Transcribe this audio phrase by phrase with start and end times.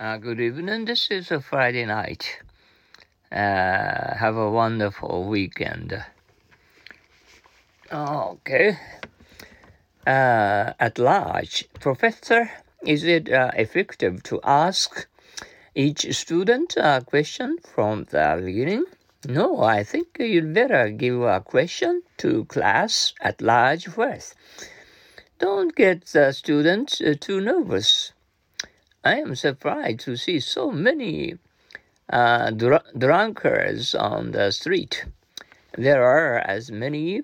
[0.00, 0.86] Uh, good evening.
[0.86, 2.40] This is a Friday night.
[3.30, 6.02] Uh, have a wonderful weekend.
[7.92, 8.78] Okay.
[10.06, 12.50] Uh, at large, Professor,
[12.86, 15.06] is it uh, effective to ask
[15.74, 18.86] each student a question from the beginning?
[19.28, 24.34] No, I think you'd better give a question to class at large first.
[25.38, 28.14] Don't get the students uh, too nervous.
[29.04, 31.36] I am surprised to see so many
[32.10, 35.06] uh, dr- drunkards on the street.
[35.76, 37.22] There are as many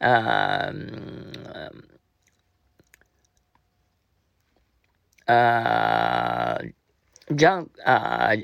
[0.00, 1.32] um,
[5.26, 6.58] uh,
[7.34, 8.36] junk, uh,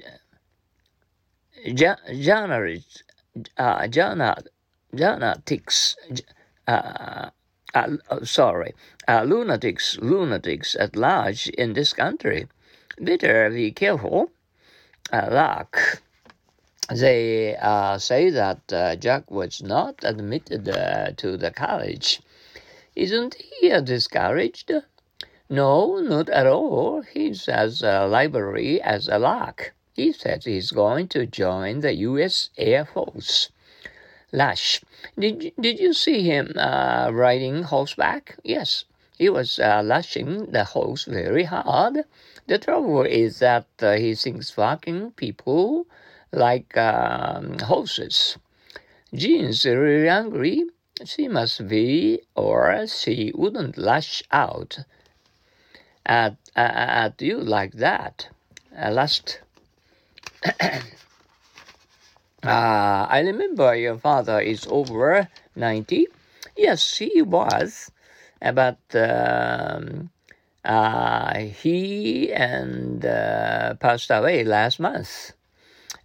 [1.74, 3.02] journalists,
[3.59, 4.34] uh, journal,
[4.95, 5.96] journalists,
[6.66, 7.30] uh,
[7.74, 8.74] uh, sorry,
[9.06, 12.46] uh, lunatics, lunatics at large in this country.
[12.98, 14.30] Better be careful.
[15.12, 16.02] Uh, luck.
[16.93, 22.21] They uh, say that uh, Jack was not admitted uh, to the college.
[22.96, 24.73] Isn't he discouraged?
[25.49, 27.02] No, not at all.
[27.02, 29.74] He's as a library as a lark.
[29.95, 32.51] He says he's going to join the U.S.
[32.57, 33.51] Air Force.
[34.32, 34.80] Lash.
[35.18, 38.37] Did, did you see him uh, riding horseback?
[38.45, 38.84] Yes,
[39.18, 42.04] he was uh, lashing the horse very hard.
[42.46, 45.87] The trouble is that uh, he thinks fucking people
[46.32, 48.38] like um, horses.
[49.12, 50.65] Jean's really angry.
[51.04, 54.78] She must be, or she wouldn't lash out
[56.06, 58.28] at, at you like that.
[58.76, 59.40] Uh, last.
[62.43, 66.06] Uh, I remember your father is over 90.
[66.56, 67.91] Yes, he was.
[68.41, 70.10] But um,
[70.65, 75.33] uh, he and uh, passed away last month.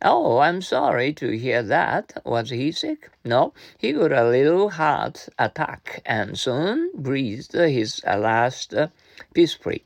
[0.02, 2.22] Oh, I'm sorry to hear that.
[2.25, 3.09] Was he sick?
[3.23, 8.88] No, he got a little heart attack and soon breathed his last uh,
[9.34, 9.84] peacefully.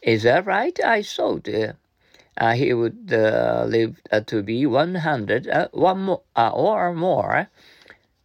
[0.00, 0.78] Is that right?
[0.84, 1.72] I thought uh,
[2.38, 7.48] uh, he would uh, live uh, to be 100 uh, one more, uh, or more.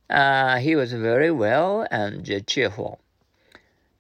[0.10, 3.00] Uh, he was very well and cheerful.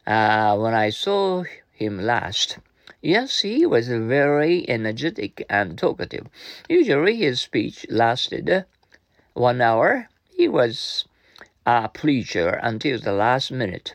[0.05, 2.57] when I saw him last,
[3.01, 6.27] yes, he was very energetic and talkative.
[6.69, 8.65] Usually his speech lasted
[9.33, 10.07] one hour.
[10.29, 11.05] He was
[11.65, 13.93] a preacher until the last minute.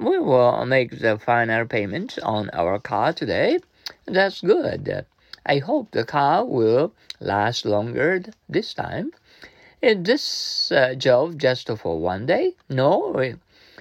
[0.00, 3.60] We will make the final payment on our car today.
[4.06, 5.06] That's good.
[5.48, 9.12] I hope the car will last longer this time.
[9.80, 12.54] Is this uh, job just for one day?
[12.68, 13.16] No,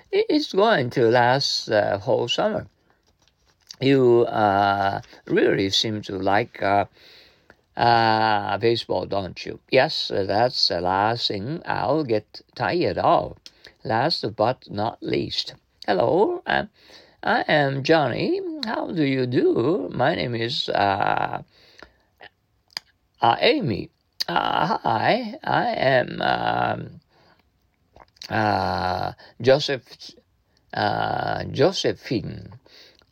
[0.10, 2.68] it's going to last the whole summer.
[3.82, 6.86] You uh, really seem to like uh,
[7.76, 9.60] uh, baseball, don't you?
[9.70, 13.38] Yes, that's the last thing I'll get tired of.
[13.84, 15.56] Last but not least.
[15.86, 16.66] Hello, uh,
[17.22, 18.42] I am Johnny.
[18.68, 19.88] How do you do?
[19.94, 21.42] My name is uh,
[23.22, 23.92] uh, Amy.
[24.28, 27.00] Uh, hi, I am um,
[28.30, 29.88] uh, Joseph
[30.74, 32.60] uh, Josephine.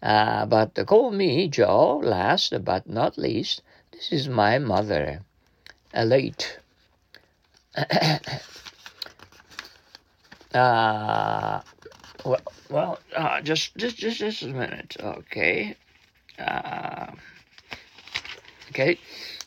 [0.04, 2.02] Uh, but call me Joe.
[2.04, 3.62] Last but not least,
[3.94, 5.22] this is my mother,
[5.96, 6.60] late.
[10.54, 11.62] uh,
[12.26, 15.76] well, well uh, just, just, just, just a minute, okay.
[16.38, 17.12] Uh,
[18.70, 18.98] okay.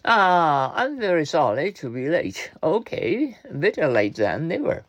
[0.04, 2.50] Ah, I'm very sorry to be late.
[2.62, 4.84] Okay, better late than never.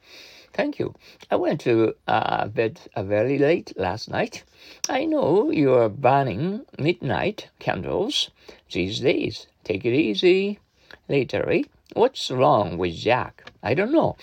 [0.53, 0.95] Thank you.
[1.31, 4.44] I went to uh, bed uh, very late last night.
[4.88, 8.29] I know you're burning midnight candles
[8.71, 9.47] these days.
[9.63, 10.59] Take it easy.
[11.07, 11.63] Later, eh?
[11.94, 13.51] What's wrong with Jack?
[13.63, 14.16] I don't know.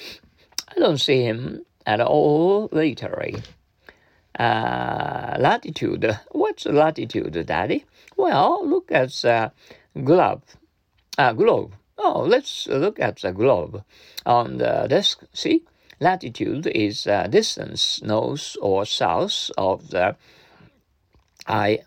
[0.69, 3.23] I don't see him at all later.
[3.23, 4.43] Eh?
[4.43, 6.19] Uh, latitude.
[6.33, 7.87] What's latitude, Daddy?
[8.17, 9.53] Well, look at the
[10.05, 10.43] glove
[11.19, 11.75] uh, globe.
[11.99, 13.83] Oh, let's look at the globe
[14.27, 15.23] on the desk.
[15.33, 15.65] See,
[16.01, 20.17] latitude is uh, distance north or south of the
[21.47, 21.79] I,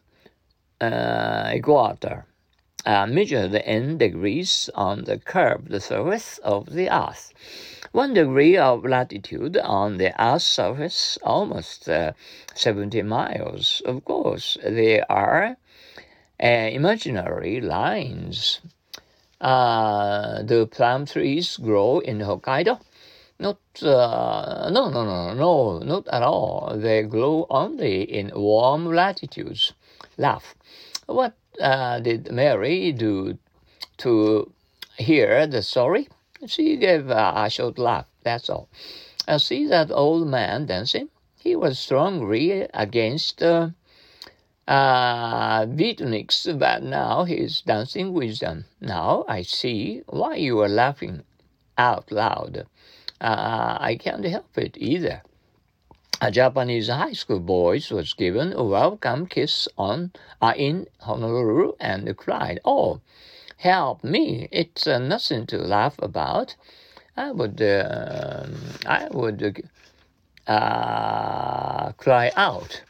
[0.81, 2.25] uh, equator.
[2.85, 7.33] Uh, measured in degrees on the curved surface of the Earth.
[7.91, 12.11] One degree of latitude on the Earth's surface, almost uh,
[12.53, 13.81] 70 miles.
[13.83, 15.57] Of course, they are
[16.41, 18.61] uh, imaginary lines.
[19.41, 22.79] Uh, the plum trees grow in Hokkaido?
[23.39, 26.73] Not, uh, no, no, no, no, not at all.
[26.75, 29.73] They grow only in warm latitudes.
[30.15, 30.53] Laugh.
[31.07, 33.39] What uh, did Mary do
[33.97, 34.51] to
[34.97, 36.07] hear the story?
[36.47, 38.69] She gave uh, a short laugh, that's all.
[39.27, 41.09] I see that old man dancing.
[41.37, 43.71] He was strongly against uh,
[44.65, 48.65] uh, beatniks, but now he's dancing with them.
[48.79, 51.23] Now I see why you are laughing
[51.77, 52.65] out loud.
[53.19, 55.23] Uh, I can't help it either.
[56.21, 60.11] A Japanese high school boy was given a welcome kiss on
[60.41, 63.01] uh, in Honolulu and cried, "Oh,
[63.59, 64.47] help me!
[64.51, 66.55] It's uh, nothing to laugh about."
[67.15, 68.47] I would, uh,
[68.85, 69.69] I would
[70.47, 72.83] uh, cry out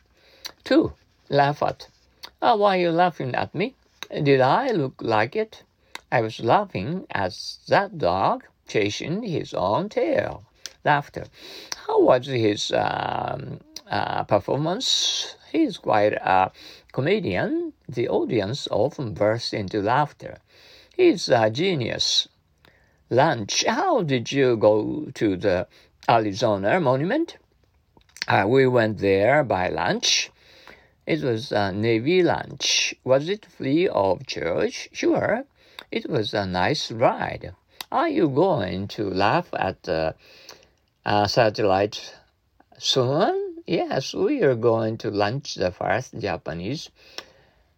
[0.63, 0.93] too,
[1.29, 1.87] laugh at.
[2.41, 3.75] Oh, why are you laughing at me?
[4.11, 5.63] Did I look like it?
[6.11, 10.43] I was laughing as that dog chasing his own tail.
[10.85, 11.25] Laughter.
[11.87, 15.35] How was his um, uh, performance?
[15.51, 16.51] He's quite a
[16.91, 17.73] comedian.
[17.87, 20.37] The audience often bursts into laughter.
[20.95, 22.27] He's a genius.
[23.09, 23.65] Lunch.
[23.65, 25.67] How did you go to the
[26.07, 27.37] Arizona Monument?
[28.27, 30.29] Uh, we went there by lunch.
[31.07, 32.93] It was a Navy lunch.
[33.03, 34.89] Was it free of charge?
[34.91, 35.45] Sure.
[35.91, 37.55] It was a nice ride.
[37.91, 40.13] Are you going to laugh at the
[41.03, 42.13] uh, satellite
[42.77, 43.48] soon?
[43.69, 46.89] Yes, we are going to launch the first Japanese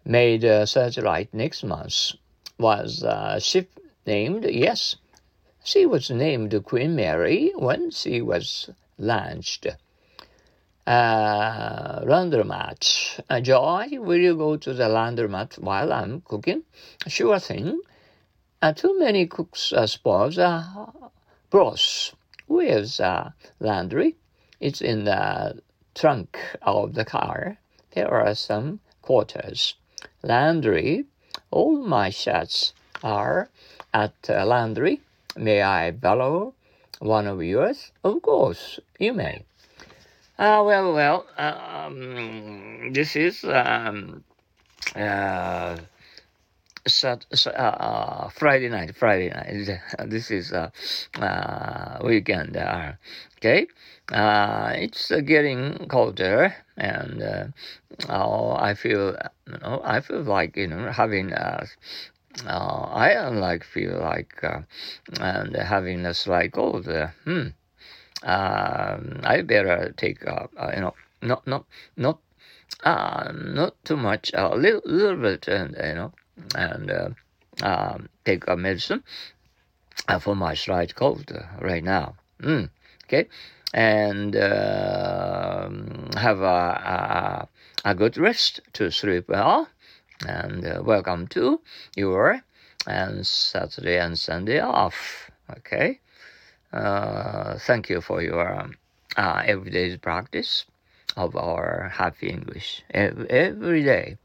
[0.06, 2.14] made uh, satellite next month.
[2.58, 3.78] Was a ship
[4.08, 4.46] named?
[4.46, 4.96] Yes.
[5.66, 9.68] She was named Queen Mary when she was launched.
[10.88, 13.20] Uh, laundromat.
[13.30, 16.64] Uh, Joy, will you go to the laundromat while I'm cooking?
[17.08, 17.82] Sure thing.
[18.62, 20.64] Uh, too many cooks uh, spoils uh,
[21.50, 22.16] broth.
[22.48, 24.16] Where's uh, laundry?
[24.62, 25.62] It's in the
[25.96, 27.58] trunk of the car.
[27.94, 29.76] There are some quarters.
[30.24, 31.06] Laundry.
[31.50, 32.74] All my shirts
[33.04, 33.50] are
[33.94, 35.02] at laundry.
[35.36, 36.54] May I borrow
[37.00, 37.92] one of yours?
[38.04, 39.44] Of course, you may.
[40.38, 44.24] Uh, well, well, um, this is um,
[44.96, 45.78] uh,
[46.88, 49.80] Sat, uh, uh, Friday night, Friday night.
[50.10, 50.72] This is uh,
[51.20, 52.58] uh, weekend.
[52.58, 52.94] Uh,
[53.38, 53.68] okay,
[54.12, 57.54] uh, it's getting colder, and
[58.10, 61.34] oh, I feel, you know, I feel like you know having.
[62.46, 64.42] I like feel like
[65.20, 66.88] and having a slight cold.
[67.26, 67.48] Hmm.
[68.24, 72.20] Um, I better take you know not not not
[72.84, 76.14] uh, not too much a little little bit and you know
[76.56, 77.10] and uh,
[77.64, 79.04] um, take a medicine
[80.08, 82.16] uh, for my slight cold uh, right now.
[82.42, 82.70] Mm,
[83.06, 83.28] okay,
[83.74, 85.70] and uh,
[86.18, 87.48] have a,
[87.86, 89.68] a, a good rest to sleep well.
[90.28, 91.62] And uh, welcome to
[91.96, 92.42] your
[92.88, 95.32] and Saturday and Sunday off.
[95.50, 96.00] Okay,
[96.74, 98.76] uh, thank you for your um,
[99.18, 100.66] everyday practice
[101.18, 104.18] of our happy English every, every day.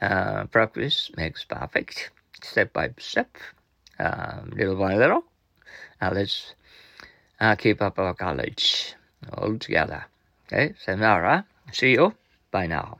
[0.00, 2.10] Uh, practice makes perfect,
[2.42, 3.36] step by step,
[3.98, 5.24] uh, little by little.
[6.00, 6.54] Let's
[7.40, 8.94] uh, keep up our college
[9.32, 10.04] all together.
[10.46, 11.46] Okay, so sayonara.
[11.72, 12.14] See you.
[12.50, 12.98] Bye now.